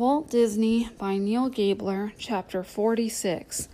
[0.00, 3.68] Walt Disney by Neal Gabler, Chapter 46.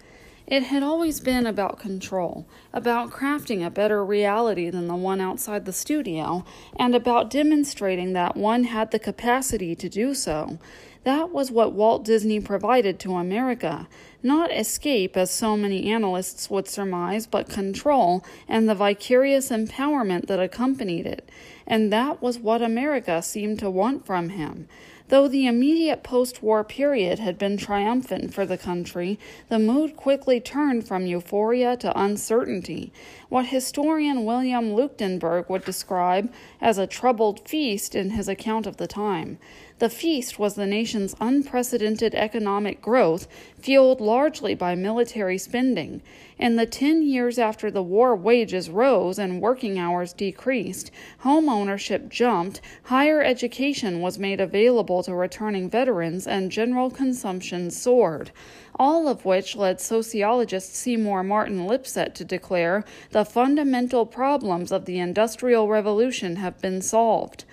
[0.49, 5.67] It had always been about control, about crafting a better reality than the one outside
[5.67, 6.45] the studio,
[6.81, 10.59] and about demonstrating that one had the capacity to do so.
[11.05, 13.87] That was what Walt Disney provided to America.
[14.21, 20.41] Not escape, as so many analysts would surmise, but control and the vicarious empowerment that
[20.41, 21.31] accompanied it.
[21.69, 24.69] And that was what America seemed to want from him.
[25.09, 30.41] Though the immediate post war period had been triumphant for the country, the mood quickly
[30.41, 32.93] turned from euphoria to uncertainty.
[33.29, 38.89] What historian William Leuchtenburg would describe as a troubled feast in his account of the
[38.89, 39.39] time.
[39.79, 46.01] The feast was the nation's unprecedented economic growth, fueled largely by military spending.
[46.39, 52.09] In the ten years after the war, wages rose and working hours decreased, home ownership
[52.09, 58.31] jumped, higher education was made available to returning veterans, and general consumption soared.
[58.77, 64.99] All of which led sociologist Seymour Martin Lipset to declare the fundamental problems of the
[64.99, 67.45] Industrial Revolution have been solved.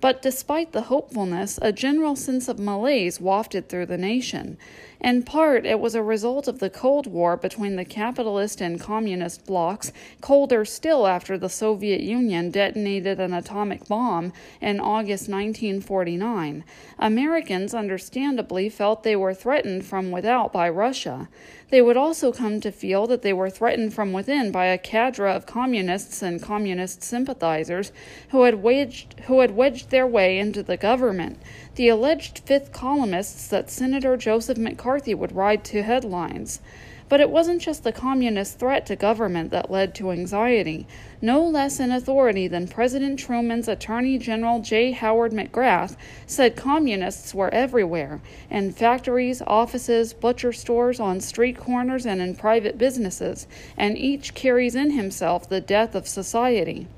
[0.00, 4.56] But despite the hopefulness, a general sense of malaise wafted through the nation.
[5.00, 9.46] In part, it was a result of the Cold War between the capitalist and communist
[9.46, 16.64] blocs, colder still after the Soviet Union detonated an atomic bomb in August 1949.
[16.98, 21.28] Americans understandably felt they were threatened from without by Russia.
[21.70, 25.32] They would also come to feel that they were threatened from within by a cadre
[25.32, 27.92] of communists and communist sympathizers
[28.30, 31.38] who had waged who had wedged their way into the government
[31.80, 36.60] the alleged fifth columnists that Senator Joseph McCarthy would ride to headlines.
[37.08, 40.86] But it wasn't just the communist threat to government that led to anxiety.
[41.22, 44.92] No less an authority than President Truman's Attorney General J.
[44.92, 52.20] Howard McGrath said communists were everywhere in factories, offices, butcher stores, on street corners, and
[52.20, 53.46] in private businesses,
[53.78, 56.88] and each carries in himself the death of society.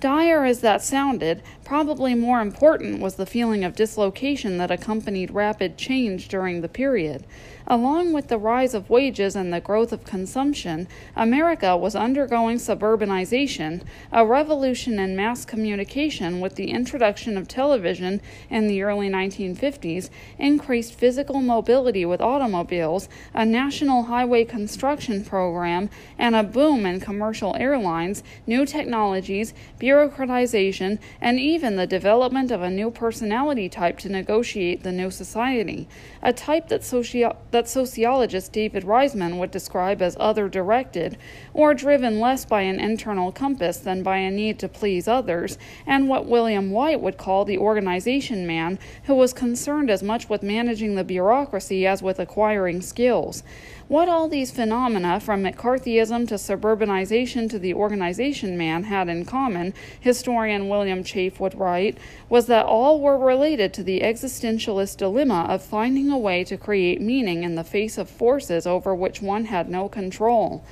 [0.00, 5.76] Dire as that sounded, probably more important was the feeling of dislocation that accompanied rapid
[5.76, 7.22] change during the period.
[7.66, 13.82] Along with the rise of wages and the growth of consumption, America was undergoing suburbanization,
[14.10, 20.08] a revolution in mass communication with the introduction of television in the early 1950s,
[20.38, 27.54] increased physical mobility with automobiles, a national highway construction program, and a boom in commercial
[27.58, 34.82] airlines, new technologies, bureaucratization, and even the development of a new personality type to negotiate
[34.82, 35.88] the new society,
[36.22, 41.18] a type that socio- that sociologist David Riesman would describe as other directed,
[41.52, 46.08] or driven less by an internal compass than by a need to please others, and
[46.08, 50.94] what William Whyte would call the organization man, who was concerned as much with managing
[50.94, 53.42] the bureaucracy as with acquiring skills.
[53.88, 59.72] What all these phenomena, from McCarthyism to suburbanization to the organization man, had in common,
[59.98, 61.96] historian William Chafe would write,
[62.28, 67.00] was that all were related to the existentialist dilemma of finding a way to create
[67.00, 70.62] meaning in the face of forces over which one had no control.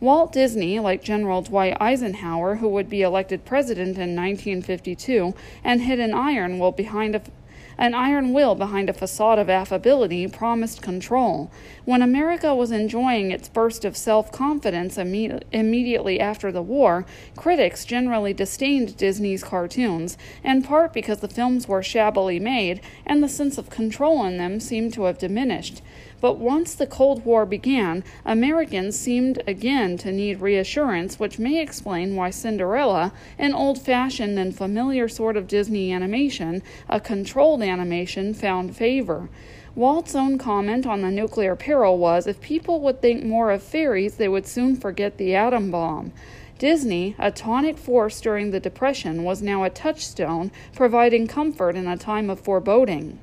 [0.00, 6.00] Walt Disney, like General Dwight Eisenhower, who would be elected president in 1952 and hid
[6.00, 7.22] an iron will behind a
[7.78, 11.50] an iron will behind a facade of affability promised control.
[11.84, 17.04] When America was enjoying its burst of self confidence imme- immediately after the war,
[17.36, 23.28] critics generally disdained Disney's cartoons, in part because the films were shabbily made and the
[23.28, 25.82] sense of control in them seemed to have diminished.
[26.26, 32.16] But once the Cold War began, Americans seemed again to need reassurance, which may explain
[32.16, 38.76] why Cinderella, an old fashioned and familiar sort of Disney animation, a controlled animation, found
[38.76, 39.28] favor.
[39.76, 44.16] Walt's own comment on the nuclear peril was if people would think more of fairies,
[44.16, 46.12] they would soon forget the atom bomb.
[46.58, 51.96] Disney, a tonic force during the Depression, was now a touchstone, providing comfort in a
[51.96, 53.20] time of foreboding.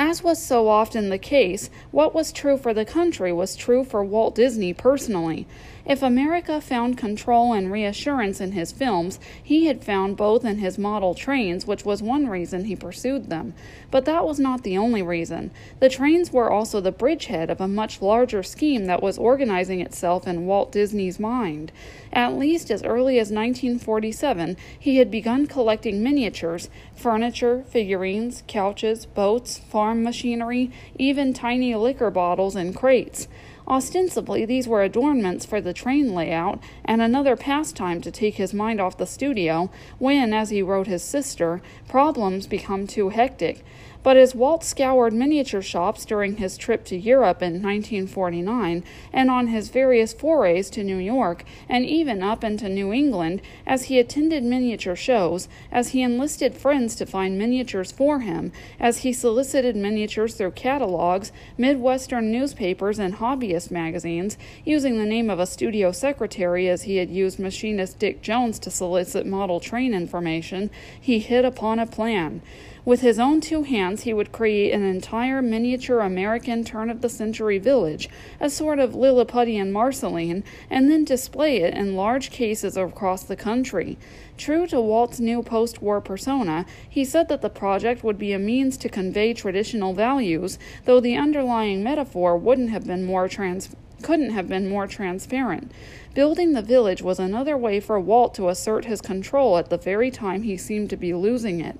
[0.00, 4.04] As was so often the case, what was true for the country was true for
[4.04, 5.44] Walt Disney personally.
[5.88, 10.76] If America found control and reassurance in his films, he had found both in his
[10.76, 13.54] model trains, which was one reason he pursued them.
[13.90, 15.50] But that was not the only reason.
[15.80, 20.28] The trains were also the bridgehead of a much larger scheme that was organizing itself
[20.28, 21.72] in Walt Disney's mind.
[22.12, 29.56] At least as early as 1947, he had begun collecting miniatures, furniture, figurines, couches, boats,
[29.56, 33.26] farm machinery, even tiny liquor bottles and crates.
[33.68, 38.80] Ostensibly, these were adornments for the train layout and another pastime to take his mind
[38.80, 43.62] off the studio when, as he wrote his sister, problems become too hectic
[44.02, 49.48] but as Walt scoured miniature shops during his trip to Europe in 1949, and on
[49.48, 54.44] his various forays to New York, and even up into New England, as he attended
[54.44, 60.34] miniature shows, as he enlisted friends to find miniatures for him, as he solicited miniatures
[60.34, 66.82] through catalogs, Midwestern newspapers, and hobbyist magazines, using the name of a studio secretary as
[66.82, 70.70] he had used machinist Dick Jones to solicit model train information,
[71.00, 72.40] he hit upon a plan.
[72.88, 77.10] With his own two hands, he would create an entire miniature American turn of the
[77.10, 78.08] century village,
[78.40, 83.98] a sort of Lilliputian Marceline, and then display it in large cases across the country.
[84.38, 88.38] True to Walt's new post war persona, he said that the project would be a
[88.38, 93.68] means to convey traditional values, though the underlying metaphor wouldn't have been more trans
[94.00, 95.72] couldn't have been more transparent.
[96.14, 100.10] Building the village was another way for Walt to assert his control at the very
[100.10, 101.78] time he seemed to be losing it.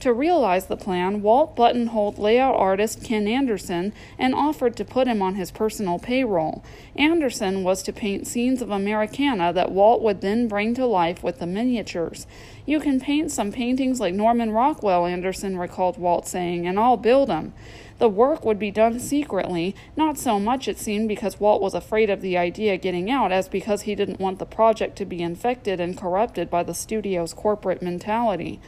[0.00, 5.22] To realize the plan, Walt buttonholed layout artist Ken Anderson and offered to put him
[5.22, 6.62] on his personal payroll.
[6.94, 11.38] Anderson was to paint scenes of Americana that Walt would then bring to life with
[11.38, 12.26] the miniatures.
[12.66, 17.30] You can paint some paintings like Norman Rockwell, Anderson recalled Walt saying, and I'll build
[17.30, 17.54] 'em.
[17.98, 22.10] The work would be done secretly, not so much, it seemed, because Walt was afraid
[22.10, 25.80] of the idea getting out as because he didn't want the project to be infected
[25.80, 28.60] and corrupted by the studio's corporate mentality.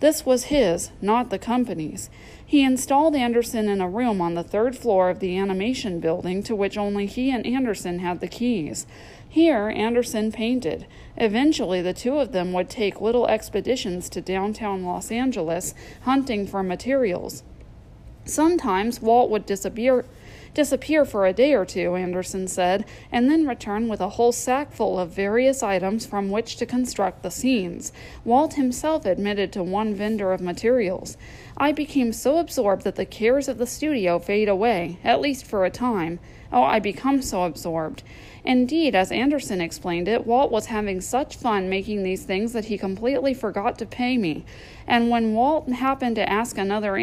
[0.00, 2.08] This was his, not the company's.
[2.44, 6.56] He installed Anderson in a room on the third floor of the animation building to
[6.56, 8.86] which only he and Anderson had the keys.
[9.28, 10.86] Here, Anderson painted.
[11.18, 16.62] Eventually, the two of them would take little expeditions to downtown Los Angeles, hunting for
[16.62, 17.42] materials.
[18.24, 20.06] Sometimes Walt would disappear
[20.54, 24.72] disappear for a day or two, Anderson said, and then return with a whole sack
[24.72, 27.92] full of various items from which to construct the scenes.
[28.24, 31.16] Walt himself admitted to one vendor of materials.
[31.56, 35.64] I became so absorbed that the cares of the studio fade away, at least for
[35.64, 36.18] a time.
[36.52, 38.02] Oh, I become so absorbed.
[38.44, 42.78] Indeed, as Anderson explained it, Walt was having such fun making these things that he
[42.78, 44.44] completely forgot to pay me.
[44.86, 46.96] And when Walt happened to ask another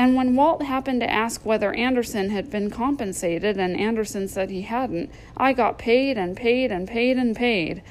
[0.00, 4.62] and when Walt happened to ask whether Anderson had been compensated, and Anderson said he
[4.62, 7.82] hadn't, I got paid and paid and paid and paid.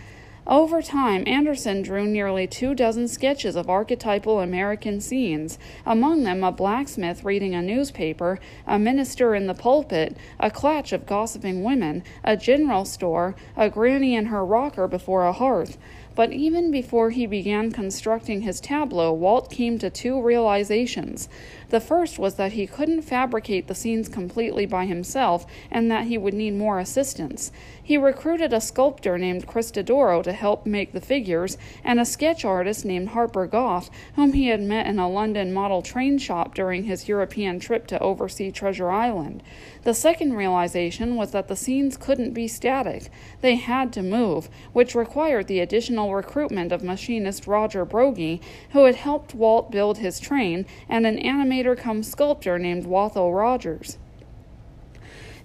[0.47, 6.51] Over time, Anderson drew nearly two dozen sketches of archetypal American scenes, among them a
[6.51, 12.35] blacksmith reading a newspaper, a minister in the pulpit, a clutch of gossiping women, a
[12.35, 15.77] general store, a granny in her rocker before a hearth.
[16.15, 21.29] But even before he began constructing his tableau, Walt came to two realizations.
[21.69, 26.17] The first was that he couldn't fabricate the scenes completely by himself and that he
[26.17, 27.51] would need more assistance.
[27.81, 32.85] He recruited a sculptor named Cristadoro to help make the figures and a sketch artist
[32.85, 37.07] named Harper Goff, whom he had met in a London model train shop during his
[37.07, 39.43] European trip to oversee Treasure Island.
[39.83, 43.09] The second realization was that the scenes couldn't be static.
[43.41, 48.95] They had to move, which required the additional recruitment of machinist Roger Broggie, who had
[48.95, 53.97] helped Walt build his train, and an animator come sculptor named Wathel Rogers.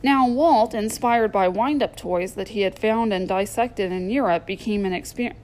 [0.03, 4.47] Now, Walt, inspired by wind up toys that he had found and dissected in Europe,
[4.47, 5.35] became an exper-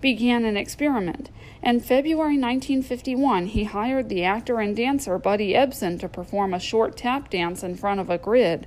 [0.00, 1.30] began an experiment.
[1.62, 6.96] In February 1951, he hired the actor and dancer Buddy Ebsen to perform a short
[6.96, 8.66] tap dance in front of a grid.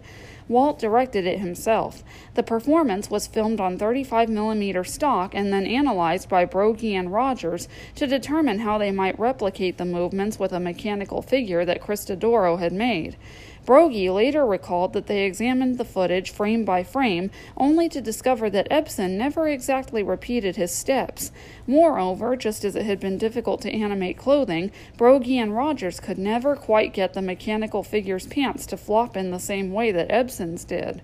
[0.52, 2.04] Walt directed it himself.
[2.36, 8.06] The performance was filmed on 35mm stock and then analyzed by Broggie and Rogers to
[8.06, 13.16] determine how they might replicate the movements with a mechanical figure that Cristadoro had made.
[13.66, 18.70] Broggie later recalled that they examined the footage frame by frame, only to discover that
[18.70, 21.32] Ebsen never exactly repeated his steps.
[21.68, 26.56] Moreover, just as it had been difficult to animate clothing, Broggie and Rogers could never
[26.56, 31.02] quite get the mechanical figure's pants to flop in the same way that Ebsen's did.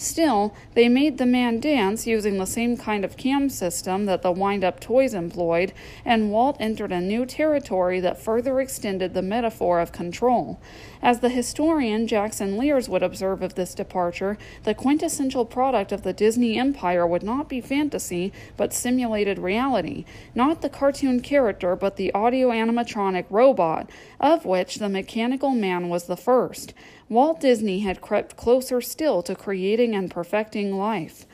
[0.00, 4.32] Still, they made the man dance using the same kind of cam system that the
[4.32, 5.74] wind up toys employed,
[6.06, 10.58] and Walt entered a new territory that further extended the metaphor of control.
[11.02, 16.14] As the historian Jackson Lears would observe of this departure, the quintessential product of the
[16.14, 20.06] Disney empire would not be fantasy, but simulated reality.
[20.34, 26.04] Not the cartoon character, but the audio animatronic robot, of which the mechanical man was
[26.04, 26.72] the first.
[27.10, 31.26] Walt Disney had crept closer still to creating and perfecting life.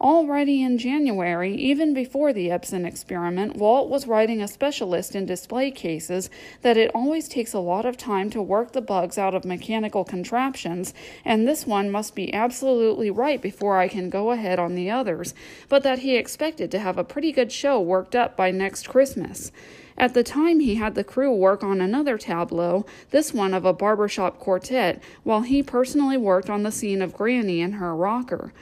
[0.00, 5.72] Already in January, even before the Ebsen experiment, Walt was writing a specialist in display
[5.72, 6.30] cases
[6.62, 10.04] that it always takes a lot of time to work the bugs out of mechanical
[10.04, 14.88] contraptions, and this one must be absolutely right before I can go ahead on the
[14.88, 15.34] others,
[15.68, 19.50] but that he expected to have a pretty good show worked up by next Christmas.
[19.96, 23.72] At the time, he had the crew work on another tableau, this one of a
[23.72, 28.52] barbershop quartet, while he personally worked on the scene of Granny and her rocker.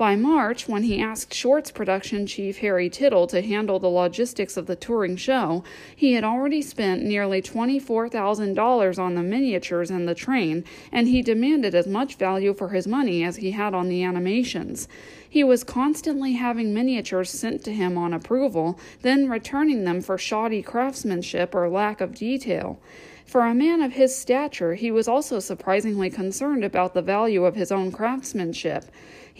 [0.00, 4.64] By March, when he asked Short's production chief Harry Tytle to handle the logistics of
[4.64, 5.62] the touring show,
[5.94, 11.74] he had already spent nearly $24,000 on the miniatures and the train, and he demanded
[11.74, 14.88] as much value for his money as he had on the animations.
[15.28, 20.62] He was constantly having miniatures sent to him on approval, then returning them for shoddy
[20.62, 22.80] craftsmanship or lack of detail.
[23.26, 27.54] For a man of his stature, he was also surprisingly concerned about the value of
[27.54, 28.86] his own craftsmanship.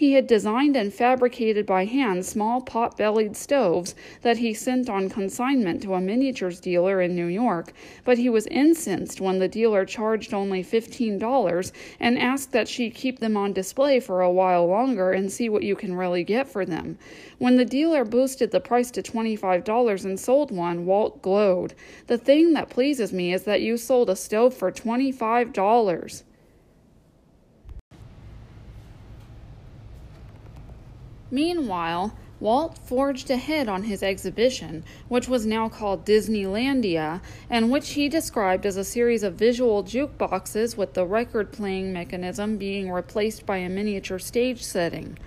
[0.01, 3.93] He had designed and fabricated by hand small pot bellied stoves
[4.23, 7.71] that he sent on consignment to a miniatures dealer in New York,
[8.03, 13.19] but he was incensed when the dealer charged only $15 and asked that she keep
[13.19, 16.65] them on display for a while longer and see what you can really get for
[16.65, 16.97] them.
[17.37, 21.75] When the dealer boosted the price to $25 and sold one, Walt glowed.
[22.07, 26.23] The thing that pleases me is that you sold a stove for $25.
[31.31, 38.09] Meanwhile, Walt forged ahead on his exhibition, which was now called Disneylandia, and which he
[38.09, 43.57] described as a series of visual jukeboxes with the record playing mechanism being replaced by
[43.57, 45.17] a miniature stage setting.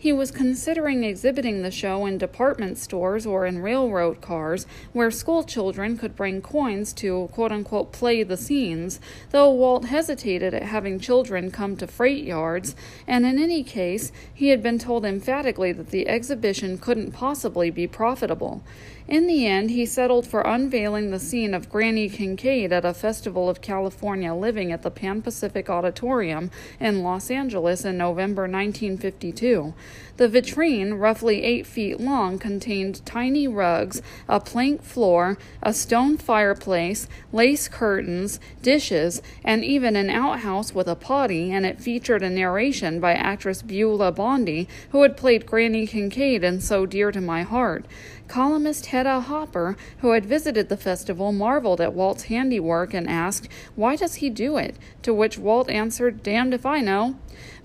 [0.00, 4.64] He was considering exhibiting the show in department stores or in railroad cars
[4.94, 10.54] where school children could bring coins to quote unquote play the scenes, though Walt hesitated
[10.54, 12.74] at having children come to freight yards,
[13.06, 17.86] and in any case, he had been told emphatically that the exhibition couldn't possibly be
[17.86, 18.62] profitable.
[19.10, 23.48] In the end, he settled for unveiling the scene of Granny Kincaid at a Festival
[23.48, 26.48] of California Living at the Pan Pacific Auditorium
[26.78, 29.74] in Los Angeles in November 1952.
[30.16, 37.08] The vitrine, roughly eight feet long, contained tiny rugs, a plank floor, a stone fireplace,
[37.32, 43.00] lace curtains, dishes, and even an outhouse with a potty, and it featured a narration
[43.00, 47.86] by actress Beulah Bondi, who had played Granny Kincaid in So Dear to My Heart.
[48.30, 53.96] Columnist Hedda Hopper, who had visited the festival, marveled at Walt's handiwork and asked, Why
[53.96, 54.76] does he do it?
[55.02, 57.16] To which Walt answered, Damned if I know.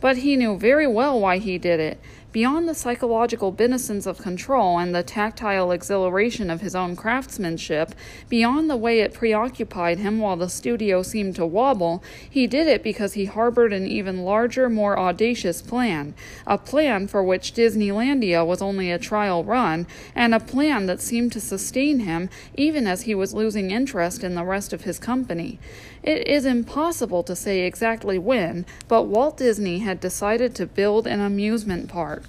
[0.02, 2.00] But he knew very well why he did it.
[2.36, 7.96] Beyond the psychological benefits of control and the tactile exhilaration of his own craftsmanship,
[8.28, 12.84] beyond the way it preoccupied him while the studio seemed to wobble, he did it
[12.84, 16.14] because he harbored an even larger, more audacious plan.
[16.46, 21.32] A plan for which Disneylandia was only a trial run, and a plan that seemed
[21.32, 25.58] to sustain him even as he was losing interest in the rest of his company.
[26.04, 31.22] It is impossible to say exactly when, but Walt Disney had decided to build an
[31.22, 32.25] amusement park.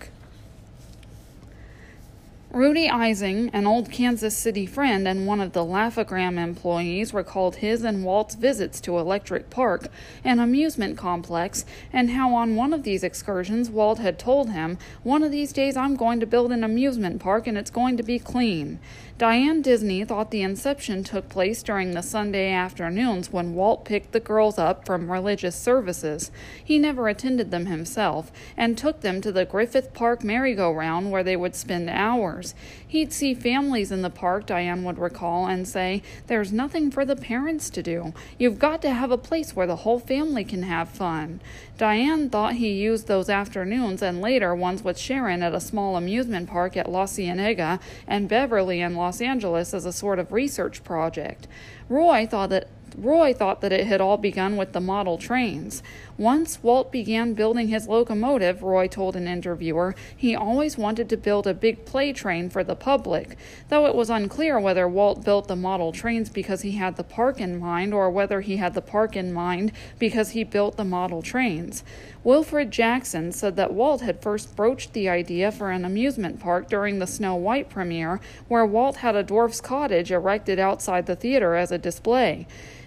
[2.57, 7.85] Rudy Ising, an old Kansas City friend and one of the Laugh-O-Gram employees, recalled his
[7.85, 9.89] and Walt's visits to Electric Park,
[10.25, 15.23] an amusement complex, and how on one of these excursions Walt had told him, One
[15.23, 18.19] of these days I'm going to build an amusement park and it's going to be
[18.19, 18.79] clean.
[19.19, 24.21] Diane Disney thought the inception took place during the Sunday afternoons when Walt picked the
[24.21, 26.31] girls up from religious services.
[26.63, 31.35] He never attended them himself, and took them to the Griffith Park merry-go-round where they
[31.35, 32.55] would spend hours.
[32.89, 37.17] He'd see families in the park, Diane would recall, and say, There's nothing for the
[37.17, 38.15] parents to do.
[38.39, 41.41] You've got to have a place where the whole family can have fun.
[41.77, 46.49] Diane thought he used those afternoons and later ones with Sharon at a small amusement
[46.49, 51.49] park at La Cienega and Beverly in Los Angeles as a sort of research project.
[51.89, 55.83] Roy thought that Roy thought that it had all begun with the model trains.
[56.17, 61.47] Once Walt began building his locomotive, Roy told an interviewer, he always wanted to build
[61.47, 63.37] a big play train for the public,
[63.69, 67.39] though it was unclear whether Walt built the model trains because he had the park
[67.39, 71.21] in mind or whether he had the park in mind because he built the model
[71.21, 71.85] trains.
[72.25, 76.99] Wilfred Jackson said that Walt had first broached the idea for an amusement park during
[76.99, 81.71] the Snow White premiere, where Walt had a dwarf's cottage erected outside the theater as
[81.71, 82.47] a display.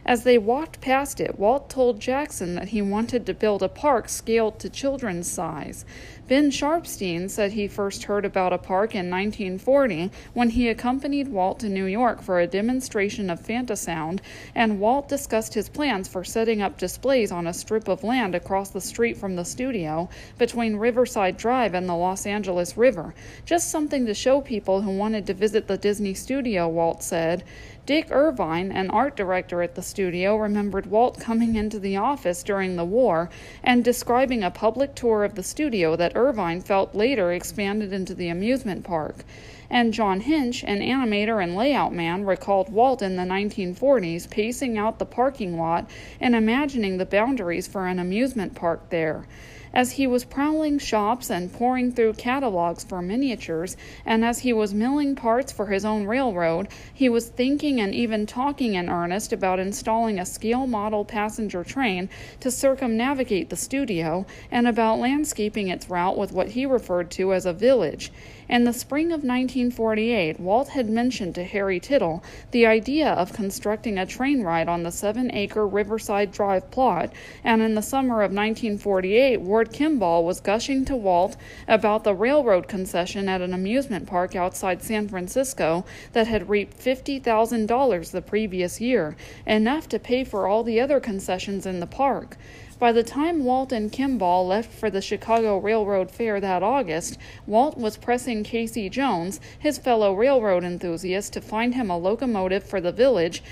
[0.09, 4.09] As they walked past it, Walt told Jackson that he wanted to build a park
[4.09, 5.85] scaled to children's size.
[6.27, 11.59] Ben Sharpsteen said he first heard about a park in 1940 when he accompanied Walt
[11.59, 14.19] to New York for a demonstration of Fantasound,
[14.55, 18.71] and Walt discussed his plans for setting up displays on a strip of land across
[18.71, 23.13] the street from the studio between Riverside Drive and the Los Angeles River.
[23.45, 27.43] Just something to show people who wanted to visit the Disney studio, Walt said.
[27.89, 32.75] Dick Irvine, an art director at the studio, remembered Walt coming into the office during
[32.75, 33.31] the war
[33.63, 38.29] and describing a public tour of the studio that Irvine felt later expanded into the
[38.29, 39.23] amusement park.
[39.71, 44.99] And John Hench, an animator and layout man, recalled Walt in the 1940s pacing out
[44.99, 45.89] the parking lot
[46.21, 49.25] and imagining the boundaries for an amusement park there
[49.73, 54.73] as he was prowling shops and poring through catalogs for miniatures, and as he was
[54.73, 59.59] milling parts for his own railroad, he was thinking and even talking in earnest about
[59.59, 62.09] installing a scale model passenger train
[62.39, 67.45] to circumnavigate the studio, and about landscaping its route with what he referred to as
[67.45, 68.11] a village.
[68.49, 73.99] In the spring of 1948, Walt had mentioned to Harry Tytle the idea of constructing
[73.99, 78.31] a train ride on the seven acre Riverside Drive plot, and in the summer of
[78.31, 81.35] 1948, Kimball was gushing to Walt
[81.67, 88.11] about the railroad concession at an amusement park outside San Francisco that had reaped $50,000
[88.11, 92.37] the previous year, enough to pay for all the other concessions in the park.
[92.79, 97.77] By the time Walt and Kimball left for the Chicago Railroad Fair that August, Walt
[97.77, 102.93] was pressing Casey Jones, his fellow railroad enthusiast, to find him a locomotive for the
[102.93, 103.43] village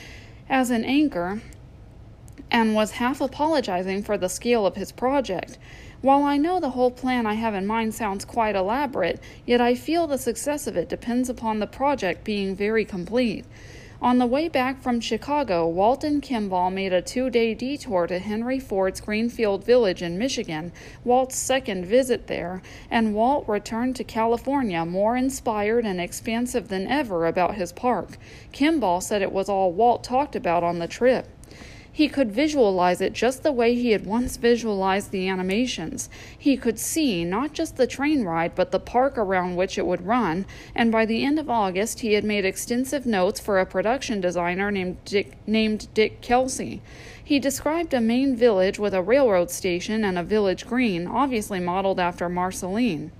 [0.47, 1.41] as an anchor
[2.49, 5.57] and was half apologizing for the scale of his project.
[6.07, 9.75] While I know the whole plan I have in mind sounds quite elaborate, yet I
[9.75, 13.43] feel the success of it depends upon the project being very complete.
[14.01, 18.19] On the way back from Chicago, Walt and Kimball made a two day detour to
[18.19, 20.71] Henry Ford's Greenfield Village in Michigan,
[21.03, 27.25] Walt's second visit there, and Walt returned to California more inspired and expansive than ever
[27.25, 28.17] about his park.
[28.53, 31.27] Kimball said it was all Walt talked about on the trip.
[31.97, 36.11] He could visualize it just the way he had once visualized the animations.
[36.37, 40.05] He could see not just the train ride, but the park around which it would
[40.05, 44.21] run, and by the end of August he had made extensive notes for a production
[44.21, 46.83] designer named Dick, named Dick Kelsey.
[47.23, 51.99] He described a main village with a railroad station and a village green, obviously modeled
[51.99, 53.11] after Marceline.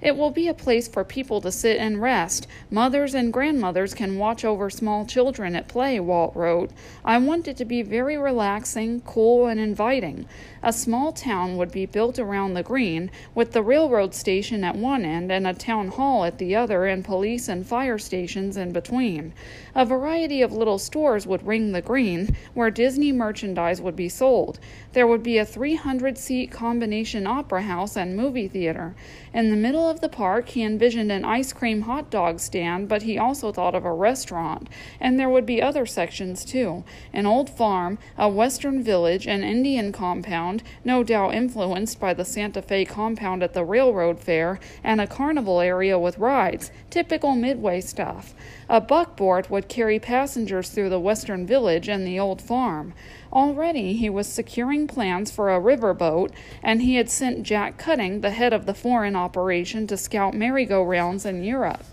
[0.00, 2.46] It will be a place for people to sit and rest.
[2.70, 6.70] Mothers and grandmothers can watch over small children at play, Walt wrote.
[7.04, 10.26] I want it to be very relaxing, cool, and inviting.
[10.66, 15.04] A small town would be built around the green, with the railroad station at one
[15.04, 19.32] end and a town hall at the other, and police and fire stations in between.
[19.76, 24.58] A variety of little stores would ring the green, where Disney merchandise would be sold.
[24.92, 28.96] There would be a 300 seat combination opera house and movie theater.
[29.32, 33.02] In the middle of the park, he envisioned an ice cream hot dog stand, but
[33.02, 34.68] he also thought of a restaurant.
[34.98, 39.92] And there would be other sections too an old farm, a western village, an Indian
[39.92, 45.06] compound, no doubt influenced by the Santa Fe compound at the railroad fair, and a
[45.06, 48.34] carnival area with rides, typical Midway stuff.
[48.68, 52.94] A buckboard would carry passengers through the western village and the old farm.
[53.32, 58.30] Already he was securing plans for a riverboat, and he had sent Jack Cutting, the
[58.30, 61.84] head of the foreign operation, to scout merry-go-rounds in Europe.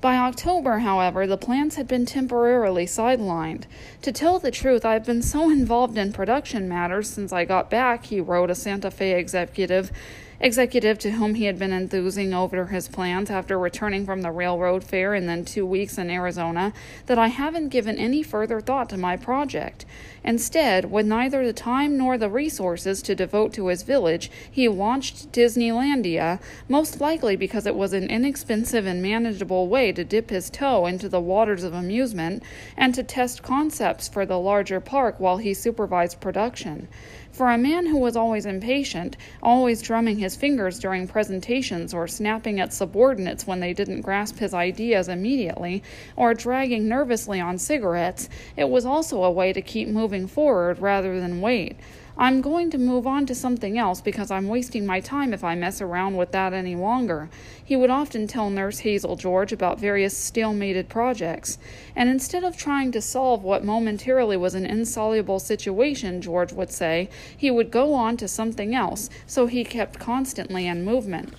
[0.00, 3.64] By October, however, the plans had been temporarily sidelined.
[4.02, 8.06] To tell the truth, I've been so involved in production matters since I got back,
[8.06, 9.90] he wrote a Santa Fe executive
[10.38, 14.84] executive to whom he had been enthusing over his plans after returning from the railroad
[14.84, 16.74] fair and then two weeks in Arizona,
[17.06, 19.86] that I haven't given any further thought to my project.
[20.26, 25.30] Instead, with neither the time nor the resources to devote to his village, he launched
[25.30, 30.86] Disneylandia, most likely because it was an inexpensive and manageable way to dip his toe
[30.86, 32.42] into the waters of amusement
[32.76, 36.88] and to test concepts for the larger park while he supervised production.
[37.36, 42.58] For a man who was always impatient, always drumming his fingers during presentations or snapping
[42.58, 45.82] at subordinates when they didn't grasp his ideas immediately,
[46.16, 51.20] or dragging nervously on cigarettes, it was also a way to keep moving forward rather
[51.20, 51.76] than wait.
[52.18, 55.54] I'm going to move on to something else because I'm wasting my time if I
[55.54, 57.28] mess around with that any longer.
[57.62, 61.58] He would often tell Nurse Hazel George about various stalemated projects.
[61.94, 67.10] And instead of trying to solve what momentarily was an insoluble situation, George would say,
[67.36, 71.34] he would go on to something else, so he kept constantly in movement.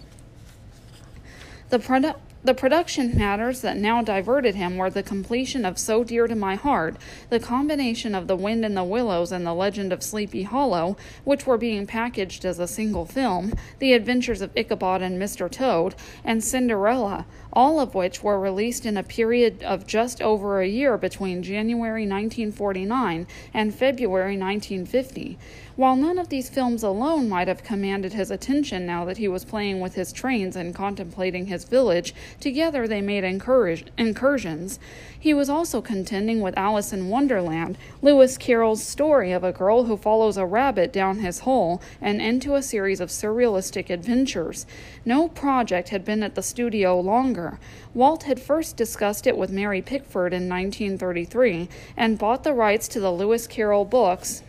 [1.69, 6.27] The, produ- The production matters that now diverted him were the completion of So Dear
[6.27, 6.95] to My Heart,
[7.29, 11.45] the combination of The Wind in the Willows and The Legend of Sleepy Hollow, which
[11.45, 15.51] were being packaged as a single film, The Adventures of Ichabod and Mr.
[15.51, 17.25] Toad, and Cinderella,
[17.57, 22.03] all of which were released in a period of just over a year between January
[22.03, 25.39] 1949 and February 1950.
[25.75, 29.45] While none of these films alone might have commanded his attention now that he was
[29.45, 34.79] playing with his trains and contemplating his village, together they made incursions.
[35.19, 39.97] He was also contending with Alice in Wonderland, Lewis Carroll's story of a girl who
[39.97, 44.65] follows a rabbit down his hole and into a series of surrealistic adventures.
[45.05, 47.46] No project had been at the studio longer.
[47.93, 52.99] Walt had first discussed it with Mary Pickford in 1933 and bought the rights to
[52.99, 54.43] the Lewis Carroll books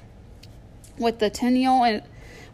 [0.99, 2.03] with the Tenniel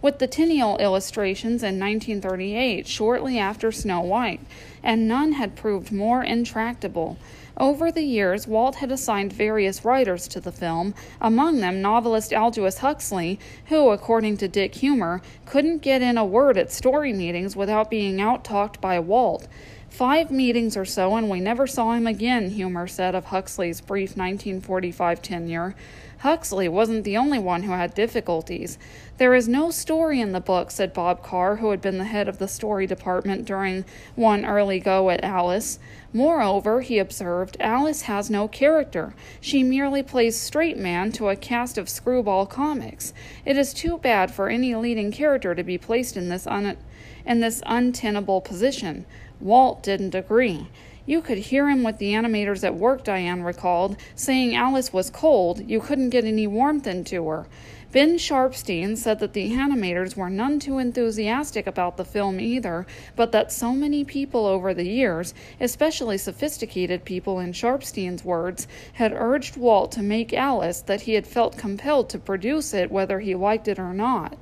[0.05, 4.41] with the Tenniel illustrations in 1938, shortly after Snow White,
[4.83, 7.17] and none had proved more intractable.
[7.57, 12.79] Over the years, Walt had assigned various writers to the film, among them novelist Aldous
[12.79, 17.89] Huxley, who, according to Dick Huemer, couldn't get in a word at story meetings without
[17.89, 19.49] being outtalked by Walt.
[19.95, 24.17] Five meetings or so, and we never saw him again, Huemer said of Huxley's brief
[24.17, 25.77] 1945 tenure.
[26.19, 28.77] Huxley wasn't the only one who had difficulties.
[29.19, 32.27] There is no story in the book, said Bob Carr, who had been the head
[32.27, 33.85] of the story department during
[34.17, 35.79] one early go at Alice.
[36.13, 39.15] Moreover, he observed, Alice has no character.
[39.41, 43.15] She merely plays straight man to a cast of screwball comics.
[43.45, 46.79] It is too bad for any leading character to be placed in this un-
[47.25, 49.07] in this untenable position.
[49.45, 50.69] Walt didn't agree.
[51.05, 55.69] You could hear him with the animators at work, Diane recalled, saying Alice was cold,
[55.69, 57.47] you couldn't get any warmth into her.
[57.93, 63.33] Ben Sharpsteen said that the animators were none too enthusiastic about the film either, but
[63.33, 69.59] that so many people over the years, especially sophisticated people in Sharpsteen's words, had urged
[69.59, 73.69] Walt to make Alice that he had felt compelled to produce it whether he liked
[73.69, 74.39] it or not.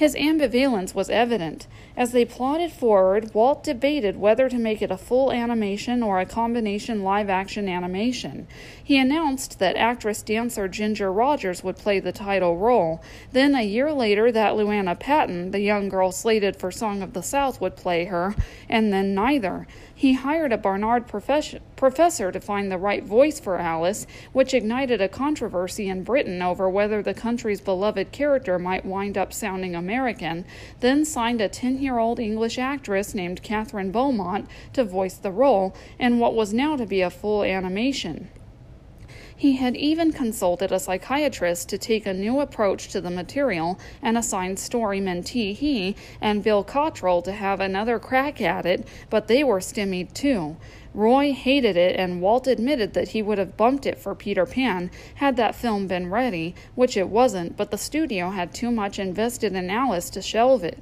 [0.00, 1.66] His ambivalence was evident.
[1.94, 6.24] As they plodded forward, Walt debated whether to make it a full animation or a
[6.24, 8.46] combination live action animation.
[8.82, 13.02] He announced that actress dancer Ginger Rogers would play the title role.
[13.32, 17.22] Then, a year later, that Luana Patten, the young girl slated for Song of the
[17.22, 18.34] South, would play her,
[18.70, 19.66] and then neither.
[20.00, 25.10] He hired a Barnard professor to find the right voice for Alice, which ignited a
[25.10, 30.46] controversy in Britain over whether the country's beloved character might wind up sounding American,
[30.80, 35.76] then signed a 10 year old English actress named Kathryn Beaumont to voice the role
[35.98, 38.30] in what was now to be a full animation.
[39.40, 44.18] He had even consulted a psychiatrist to take a new approach to the material and
[44.18, 45.54] assigned storyman T.
[45.54, 50.58] Hee and Bill Cottrell to have another crack at it, but they were stymied too.
[50.92, 54.90] Roy hated it, and Walt admitted that he would have bumped it for Peter Pan
[55.14, 59.54] had that film been ready, which it wasn't, but the studio had too much invested
[59.54, 60.80] in Alice to shelve it.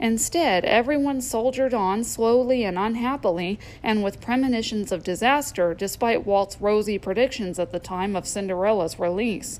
[0.00, 6.98] Instead, everyone soldiered on slowly and unhappily, and with premonitions of disaster, despite Walt's rosy
[6.98, 9.58] predictions at the time of Cinderella's release.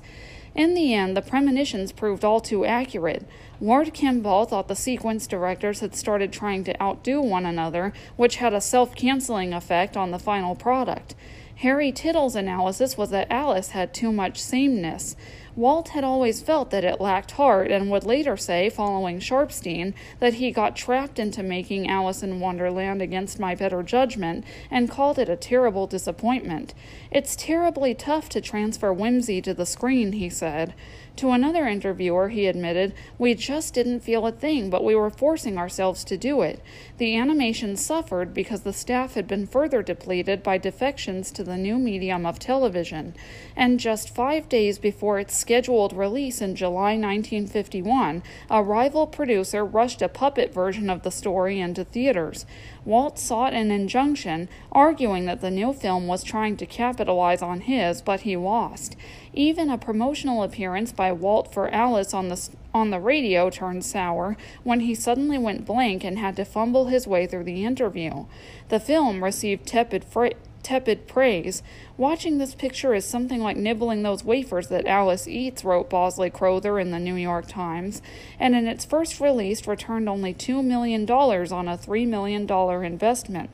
[0.55, 3.25] In the end, the premonitions proved all too accurate.
[3.59, 8.53] Ward Kimball thought the sequence directors had started trying to outdo one another, which had
[8.53, 11.13] a self canceling effect on the final product.
[11.57, 15.17] Harry Tytle's analysis was that Alice had too much sameness.
[15.59, 20.35] Walt had always felt that it lacked heart and would later say, following Sharpsteen, that
[20.35, 25.27] he got trapped into making Alice in Wonderland against my better judgment and called it
[25.27, 26.73] a terrible disappointment.
[27.11, 30.73] It's terribly tough to transfer whimsy to the screen, he said.
[31.19, 35.57] To another interviewer, he admitted, We just didn't feel a thing, but we were forcing
[35.57, 36.61] ourselves to do it.
[36.97, 41.77] The animation suffered because the staff had been further depleted by defections to the new
[41.77, 43.15] medium of television.
[43.53, 49.99] And just five days before its scheduled release in July 1951, a rival producer rushed
[49.99, 52.45] a puppet version of the story into theaters.
[52.85, 57.99] Walt sought an injunction, arguing that the new film was trying to capitalize on his,
[57.99, 58.95] but he lost.
[59.33, 64.37] Even a promotional appearance by Walt for Alice on the on the radio turned sour
[64.63, 68.25] when he suddenly went blank and had to fumble his way through the interview.
[68.67, 70.33] The film received tepid fra-
[70.69, 71.63] tepid praise.
[71.97, 76.77] Watching this picture is something like nibbling those wafers that Alice eats, wrote Bosley Crowther
[76.77, 78.03] in the New York Times,
[78.39, 82.47] and in its first release returned only $2 million on a $3 million
[82.85, 83.49] investment.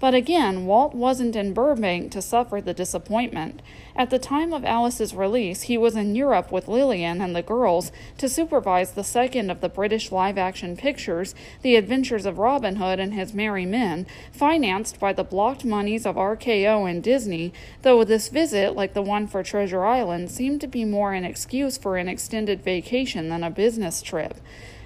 [0.00, 3.60] But again, Walt wasn't in Burbank to suffer the disappointment.
[3.94, 7.92] At the time of Alice's release, he was in Europe with Lillian and the girls
[8.16, 12.98] to supervise the second of the British live action pictures, The Adventures of Robin Hood
[12.98, 18.28] and His Merry Men, financed by the blocked monies of RKO and Disney, though this
[18.28, 22.08] visit, like the one for Treasure Island, seemed to be more an excuse for an
[22.08, 24.38] extended vacation than a business trip.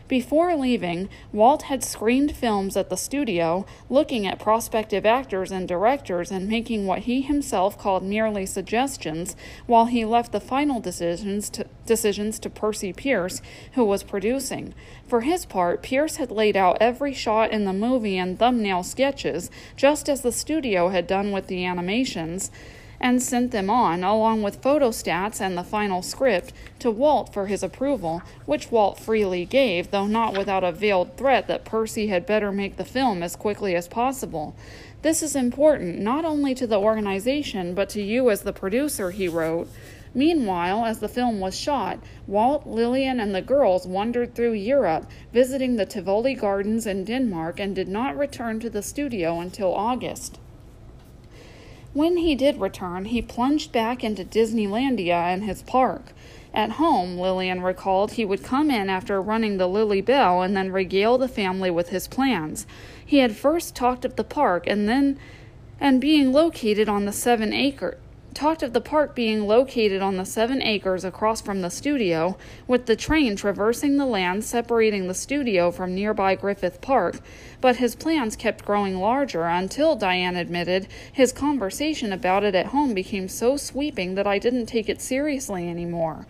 [0.07, 6.31] Before leaving, Walt had screened films at the studio, looking at prospective actors and directors
[6.31, 9.35] and making what he himself called merely suggestions,
[9.67, 13.41] while he left the final decisions to, decisions to Percy Pearce,
[13.73, 14.75] who was producing.
[15.09, 19.51] For his part, Pearce had laid out every shot in the movie and thumbnail sketches,
[19.75, 22.51] just as the studio had done with the animations
[23.01, 27.63] and sent them on, along with photostats and the final script, to Walt for his
[27.63, 32.53] approval, which Walt freely gave, though not without a veiled threat that Percy had better
[32.53, 34.55] make the film as quickly as possible.
[35.03, 39.29] This is important not only to the organization, but to you as the producer, he
[39.29, 39.69] wrote.
[40.15, 45.75] Meanwhile, as the film was shot, Walt, Lillian, and the girls wandered through Europe, visiting
[45.75, 50.39] the Tivoli Gardens in Denmark, and did not return to the studio until August.
[51.95, 56.13] When he did return, he plunged back into Disneylandia and his park.
[56.53, 60.73] At home, Lillian recalled, he would come in after running the Lilly Belle and then
[60.73, 62.67] regale the family with his plans.
[63.07, 65.19] He had first talked of the park and then
[65.81, 67.97] and being located on the seven acre
[68.35, 72.87] talked of the park being located on the seven acres across from the studio, with
[72.87, 77.21] the train traversing the land separating the studio from nearby Griffith Park,
[77.61, 82.93] but his plans kept growing larger until, Diane admitted, his conversation about it at home
[82.93, 86.27] became so sweeping that I didn't take it seriously anymore.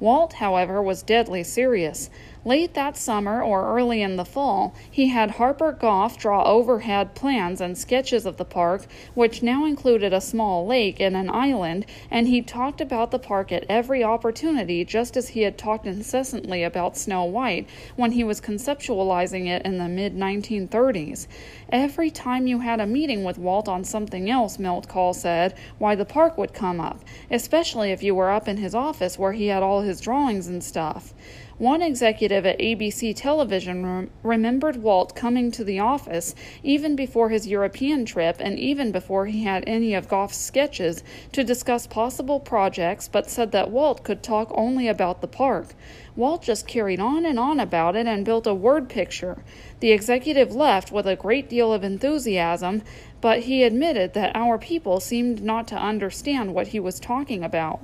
[0.00, 2.08] Walt, however, was deadly serious.
[2.44, 7.60] Late that summer or early in the fall, he had Harper Goff draw overhead plans
[7.60, 12.28] and sketches of the park, which now included a small lake and an island, and
[12.28, 16.96] he talked about the park at every opportunity, just as he had talked incessantly about
[16.96, 21.26] Snow White when he was conceptualizing it in the mid 1930s.
[21.70, 25.96] Every time you had a meeting with Walt on something else, Milt Kahl said, why
[25.96, 29.48] the park would come up, especially if you were up in his office where he
[29.48, 31.12] had all his drawings and stuff.
[31.58, 37.48] One executive at ABC Television rem- remembered Walt coming to the office even before his
[37.48, 43.08] European trip and even before he had any of Goff's sketches to discuss possible projects,
[43.08, 45.74] but said that Walt could talk only about the park.
[46.14, 49.42] Walt just carried on and on about it and built a word picture.
[49.80, 52.82] The executive left with a great deal of enthusiasm,
[53.20, 57.80] but he admitted that our people seemed not to understand what he was talking about.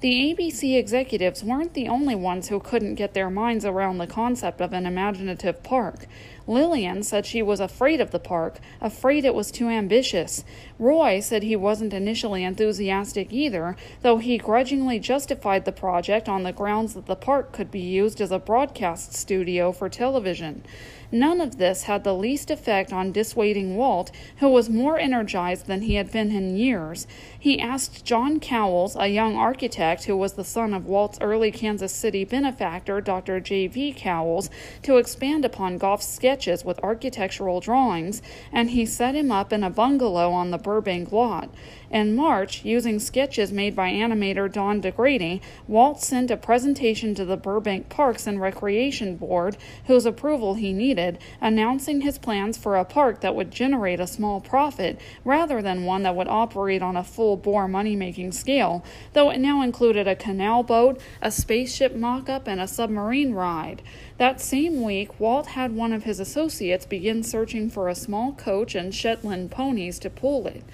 [0.00, 4.60] The ABC executives weren't the only ones who couldn't get their minds around the concept
[4.60, 6.06] of an imaginative park.
[6.46, 10.44] Lillian said she was afraid of the park, afraid it was too ambitious.
[10.78, 16.52] Roy said he wasn't initially enthusiastic either, though he grudgingly justified the project on the
[16.52, 20.62] grounds that the park could be used as a broadcast studio for television.
[21.10, 25.80] None of this had the least effect on dissuading Walt, who was more energized than
[25.80, 27.06] he had been in years.
[27.38, 31.92] He asked John Cowles, a young architect who was the son of Walt's early Kansas
[31.92, 33.40] City benefactor, Dr.
[33.40, 33.94] J.V.
[33.94, 34.50] Cowles,
[34.82, 38.20] to expand upon Goff's sketches with architectural drawings,
[38.52, 41.48] and he set him up in a bungalow on the Burbank lot.
[41.90, 47.38] In March, using sketches made by animator Don DaGradi, Walt sent a presentation to the
[47.38, 50.97] Burbank Parks and Recreation Board, whose approval he needed,
[51.40, 56.02] announcing his plans for a park that would generate a small profit rather than one
[56.02, 60.16] that would operate on a full bore money making scale, though it now included a
[60.16, 63.82] canal boat, a spaceship mock up, and a submarine ride.
[64.18, 68.74] That same week, Walt had one of his associates begin searching for a small coach
[68.74, 70.64] and Shetland ponies to pull it.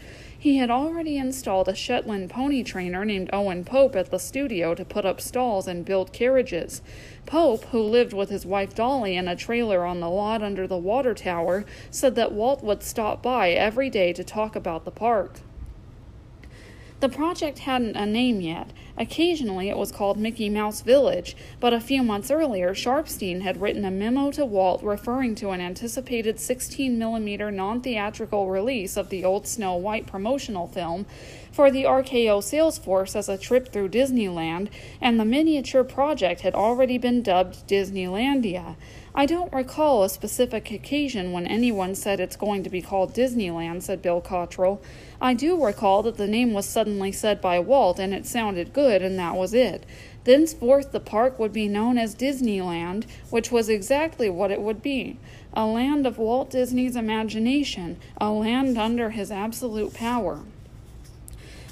[0.44, 4.84] He had already installed a Shetland pony trainer named Owen Pope at the studio to
[4.84, 6.82] put up stalls and build carriages.
[7.24, 10.76] Pope, who lived with his wife Dolly in a trailer on the lot under the
[10.76, 15.40] water tower, said that Walt would stop by every day to talk about the park.
[17.04, 18.70] The project hadn't a name yet.
[18.96, 23.84] Occasionally it was called Mickey Mouse Village, but a few months earlier Sharpsteen had written
[23.84, 29.22] a memo to Walt referring to an anticipated 16 millimeter non theatrical release of the
[29.22, 31.04] old Snow White promotional film
[31.52, 36.54] for the RKO sales force as a trip through Disneyland, and the miniature project had
[36.54, 38.76] already been dubbed Disneylandia.
[39.16, 43.82] I don't recall a specific occasion when anyone said it's going to be called Disneyland,
[43.82, 44.82] said Bill Cottrell.
[45.20, 49.02] I do recall that the name was suddenly said by Walt and it sounded good,
[49.02, 49.86] and that was it.
[50.24, 55.18] Thenceforth, the park would be known as Disneyland, which was exactly what it would be
[55.56, 60.40] a land of Walt Disney's imagination, a land under his absolute power.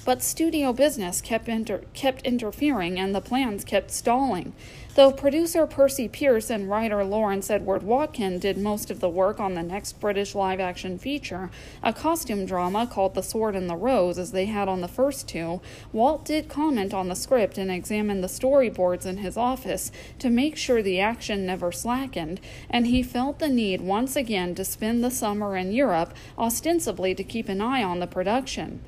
[0.05, 4.52] But studio business kept, inter- kept interfering and the plans kept stalling.
[4.94, 9.55] Though producer Percy Pearce and writer Lawrence Edward Watkin did most of the work on
[9.55, 11.50] the next British live action feature,
[11.83, 15.26] a costume drama called The Sword and the Rose, as they had on the first
[15.26, 15.62] two,
[15.94, 20.59] Walt did comment on the script and examine the storyboards in his office to make
[20.59, 25.11] sure the action never slackened, and he felt the need once again to spend the
[25.11, 28.83] summer in Europe, ostensibly to keep an eye on the production.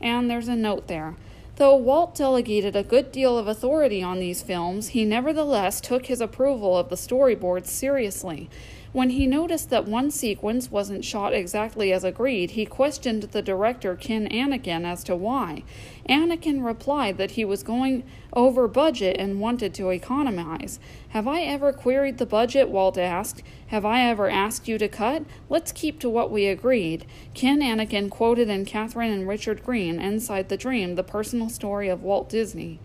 [0.00, 1.16] And there's a note there.
[1.58, 6.20] Though Walt delegated a good deal of authority on these films, he nevertheless took his
[6.20, 8.48] approval of the storyboards seriously.
[8.92, 13.96] When he noticed that one sequence wasn't shot exactly as agreed, he questioned the director
[13.96, 15.64] Ken Annakin as to why.
[16.08, 20.80] Annakin replied that he was going over budget and wanted to economize.
[21.10, 22.68] Have I ever queried the budget?
[22.68, 23.42] Walt asked.
[23.68, 25.24] Have I ever asked you to cut?
[25.48, 27.04] Let's keep to what we agreed.
[27.34, 32.02] Ken Annakin quoted in Catherine and Richard Greene, Inside the Dream, the personal story of
[32.02, 32.78] Walt Disney.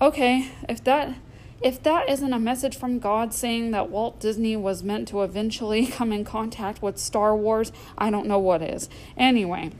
[0.00, 1.16] Okay, if that
[1.62, 5.86] if that isn't a message from God saying that Walt Disney was meant to eventually
[5.98, 8.88] come in contact with Star Wars, I don't know what is.
[9.16, 9.70] Anyway,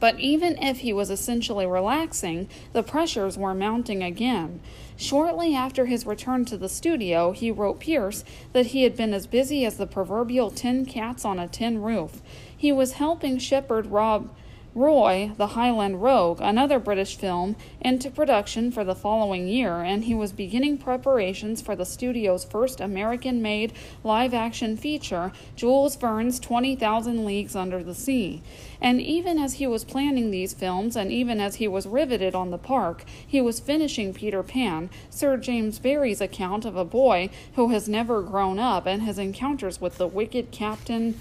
[0.00, 4.60] but even if he was essentially relaxing, the pressures were mounting again.
[4.96, 9.26] Shortly after his return to the studio, he wrote Pearce that he had been as
[9.26, 12.20] busy as the proverbial tin cats on a tin roof.
[12.56, 14.30] He was helping shepherd Rob
[14.74, 20.14] Roy, the Highland Rogue, another British film, into production for the following year, and he
[20.14, 23.72] was beginning preparations for the studio's first American made
[24.04, 28.42] live action feature, Jules Verne's 20,000 Leagues Under the Sea.
[28.80, 32.50] And even as he was planning these films, and even as he was riveted on
[32.50, 37.70] the park, he was finishing Peter Pan, Sir James Barrie's account of a boy who
[37.70, 41.18] has never grown up and his encounters with the wicked Captain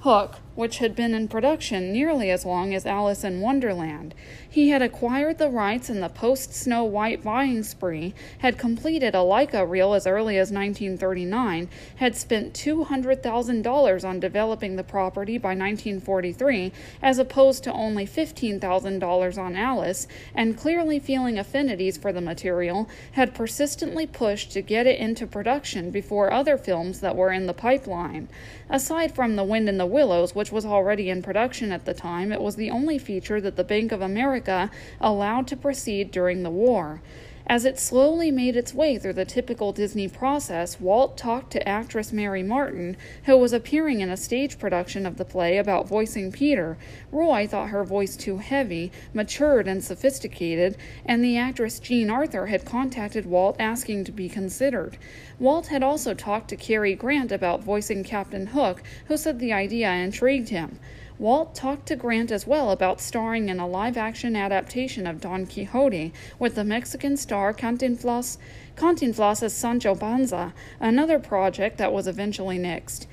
[0.00, 4.14] Hook, which had been in production nearly as long as Alice in Wonderland.
[4.48, 9.18] He had acquired the rights in the post Snow White buying spree, had completed a
[9.18, 16.72] Leica reel as early as 1939, had spent $200,000 on developing the property by 1943,
[17.00, 23.34] as opposed to only $15,000 on Alice, and clearly feeling affinities for the material, had
[23.34, 28.28] persistently pushed to get it into production before other films that were in the pipeline.
[28.68, 32.32] Aside from The Wind in the Willows, which was already in production at the time,
[32.32, 34.68] it was the only feature that the Bank of America
[35.00, 37.00] allowed to proceed during the war.
[37.46, 42.12] As it slowly made its way through the typical Disney process, Walt talked to actress
[42.12, 46.78] Mary Martin, who was appearing in a stage production of the play about voicing Peter.
[47.10, 52.64] Roy thought her voice too heavy, matured, and sophisticated, and the actress Jean Arthur had
[52.64, 54.96] contacted Walt asking to be considered.
[55.40, 59.90] Walt had also talked to Cary Grant about voicing Captain Hook, who said the idea
[59.90, 60.78] intrigued him.
[61.22, 65.46] Walt talked to Grant as well about starring in a live action adaptation of Don
[65.46, 68.38] Quixote with the Mexican star Cantinflas,
[68.74, 73.06] Cantinflas as Sancho Panza, another project that was eventually nixed.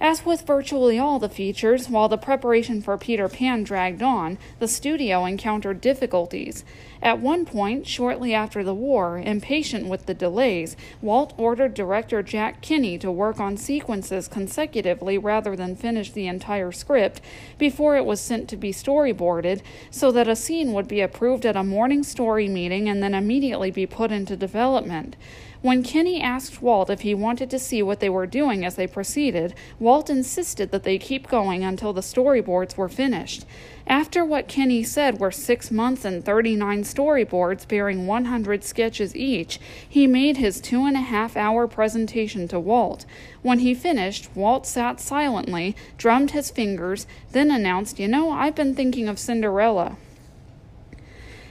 [0.00, 4.68] As with virtually all the features, while the preparation for Peter Pan dragged on, the
[4.68, 6.64] studio encountered difficulties.
[7.02, 12.60] At one point, shortly after the war, impatient with the delays, Walt ordered director Jack
[12.60, 17.20] Kinney to work on sequences consecutively rather than finish the entire script
[17.58, 21.56] before it was sent to be storyboarded, so that a scene would be approved at
[21.56, 25.16] a morning story meeting and then immediately be put into development.
[25.60, 28.86] When Kinney asked Walt if he wanted to see what they were doing as they
[28.86, 33.44] proceeded, Walt insisted that they keep going until the storyboards were finished.
[33.84, 40.06] After what Kinney said were six months and 39 storyboards bearing 100 sketches each, he
[40.06, 43.04] made his two and a half hour presentation to Walt.
[43.42, 48.76] When he finished, Walt sat silently, drummed his fingers, then announced, You know, I've been
[48.76, 49.96] thinking of Cinderella.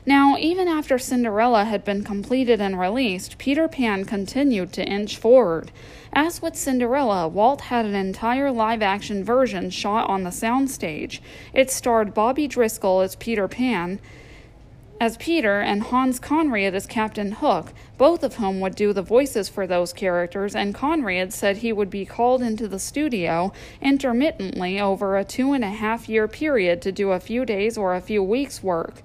[0.07, 5.69] Now, even after Cinderella had been completed and released, Peter Pan continued to inch forward.
[6.13, 11.19] As with Cinderella, Walt had an entire live action version shot on the soundstage.
[11.53, 13.99] It starred Bobby Driscoll as Peter Pan,
[15.01, 19.49] as Peter and Hans Conried as Captain Hook, both of whom would do the voices
[19.49, 25.17] for those characters, and Conried said he would be called into the studio intermittently over
[25.17, 28.23] a two and a half year period to do a few days or a few
[28.23, 29.03] weeks' work.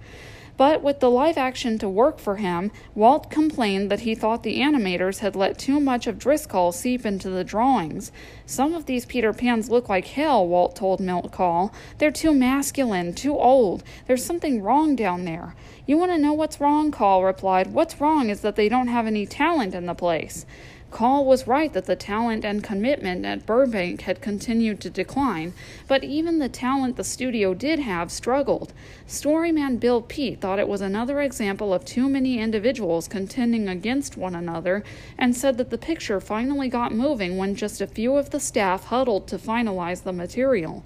[0.63, 4.61] But with the live action to work for him, Walt complained that he thought the
[4.61, 8.13] animators had let too much of Driscoll seep into the drawings.
[8.47, 11.75] Some of these Peter Pans look like hell, Walt told Milt Kahl.
[11.99, 13.83] They're too masculine, too old.
[14.07, 15.57] There's something wrong down there.
[15.85, 16.93] You want to know what's wrong?
[16.93, 17.75] Kahl replied.
[17.75, 20.47] What's wrong is that they don't have any talent in the place.
[20.93, 25.55] Kahl was right that the talent and commitment at Burbank had continued to decline,
[25.89, 28.75] but even the talent the studio did have struggled.
[29.09, 34.35] Storyman Bill Peet thought it was another example of too many individuals contending against one
[34.35, 34.85] another
[35.17, 38.85] and said that the picture finally got moving when just a few of the staff
[38.85, 40.85] huddled to finalize the material.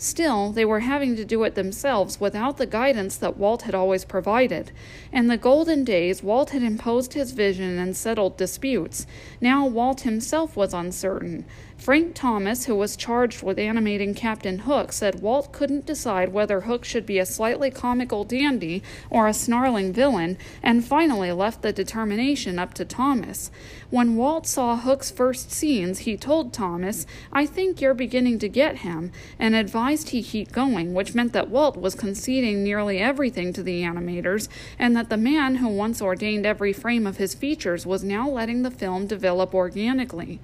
[0.00, 4.04] Still, they were having to do it themselves without the guidance that Walt had always
[4.04, 4.70] provided.
[5.12, 9.06] In the golden days, Walt had imposed his vision and settled disputes.
[9.40, 11.44] Now, Walt himself was uncertain.
[11.78, 16.84] Frank Thomas, who was charged with animating Captain Hook, said Walt couldn't decide whether Hook
[16.84, 22.58] should be a slightly comical dandy or a snarling villain, and finally left the determination
[22.58, 23.52] up to Thomas.
[23.90, 28.78] When Walt saw Hook's first scenes, he told Thomas, I think you're beginning to get
[28.78, 33.62] him, and advised he keep going, which meant that Walt was conceding nearly everything to
[33.62, 34.48] the animators,
[34.80, 38.62] and that the man who once ordained every frame of his features was now letting
[38.62, 40.40] the film develop organically.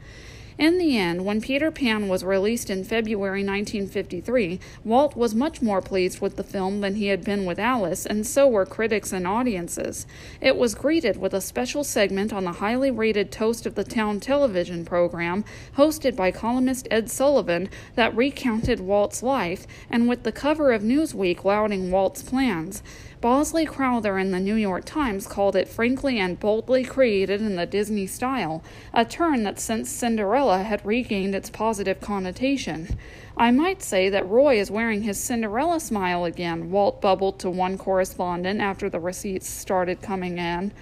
[0.56, 5.82] In the end, when Peter Pan was released in February 1953, Walt was much more
[5.82, 9.26] pleased with the film than he had been with Alice, and so were critics and
[9.26, 10.06] audiences.
[10.40, 14.20] It was greeted with a special segment on the highly rated Toast of the Town
[14.20, 15.44] television program,
[15.76, 21.42] hosted by columnist Ed Sullivan, that recounted Walt's life, and with the cover of Newsweek
[21.42, 22.80] lauding Walt's plans.
[23.24, 27.64] Bosley Crowther in the New York Times called it frankly and boldly created in the
[27.64, 28.62] Disney style,
[28.92, 32.98] a turn that since Cinderella had regained its positive connotation.
[33.34, 37.78] I might say that Roy is wearing his Cinderella smile again, Walt bubbled to one
[37.78, 40.72] correspondent after the receipts started coming in.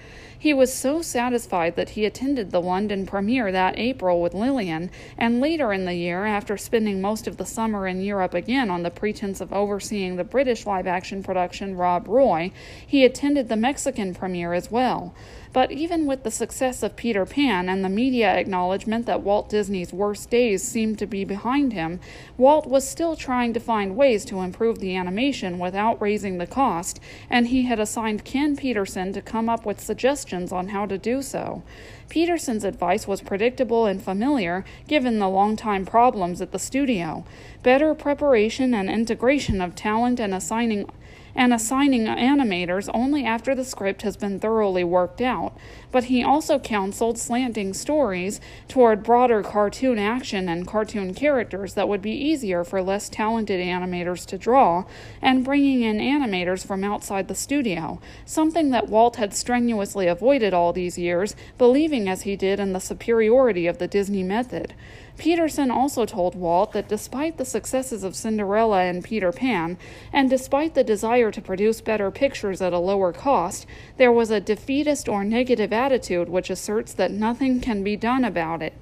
[0.42, 5.40] He was so satisfied that he attended the London premiere that April with Lillian, and
[5.40, 8.90] later in the year, after spending most of the summer in Europe again on the
[8.90, 12.50] pretense of overseeing the British live action production Rob Roy,
[12.84, 15.14] he attended the Mexican premiere as well.
[15.52, 19.92] But even with the success of Peter Pan and the media acknowledgement that Walt Disney's
[19.92, 22.00] worst days seemed to be behind him,
[22.38, 27.00] Walt was still trying to find ways to improve the animation without raising the cost,
[27.28, 31.20] and he had assigned Ken Peterson to come up with suggestions on how to do
[31.20, 31.62] so.
[32.08, 37.24] Peterson's advice was predictable and familiar given the long-time problems at the studio.
[37.62, 40.88] Better preparation and integration of talent and assigning
[41.34, 45.56] and assigning animators only after the script has been thoroughly worked out,
[45.90, 52.02] but he also counseled slanting stories toward broader cartoon action and cartoon characters that would
[52.02, 54.84] be easier for less talented animators to draw,
[55.20, 60.72] and bringing in animators from outside the studio, something that Walt had strenuously avoided all
[60.72, 64.74] these years, believing as he did in the superiority of the Disney method.
[65.22, 69.78] Peterson also told Walt that despite the successes of Cinderella and Peter Pan,
[70.12, 73.64] and despite the desire to produce better pictures at a lower cost,
[73.98, 78.62] there was a defeatist or negative attitude which asserts that nothing can be done about
[78.62, 78.72] it.